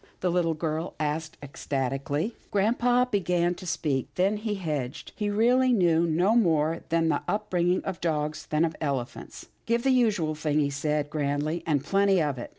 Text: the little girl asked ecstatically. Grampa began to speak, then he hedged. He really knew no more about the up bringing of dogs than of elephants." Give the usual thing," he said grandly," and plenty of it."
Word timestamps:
the 0.21 0.31
little 0.31 0.55
girl 0.55 0.95
asked 0.99 1.37
ecstatically. 1.43 2.35
Grampa 2.49 3.07
began 3.11 3.53
to 3.53 3.67
speak, 3.67 4.07
then 4.15 4.37
he 4.37 4.55
hedged. 4.55 5.11
He 5.15 5.29
really 5.29 5.73
knew 5.73 6.07
no 6.07 6.35
more 6.35 6.73
about 6.73 6.89
the 6.89 7.21
up 7.31 7.51
bringing 7.51 7.83
of 7.83 8.01
dogs 8.01 8.47
than 8.47 8.65
of 8.65 8.75
elephants." 8.81 9.49
Give 9.67 9.83
the 9.83 9.91
usual 9.91 10.33
thing," 10.33 10.57
he 10.59 10.71
said 10.71 11.11
grandly," 11.11 11.61
and 11.67 11.83
plenty 11.83 12.19
of 12.19 12.39
it." 12.39 12.49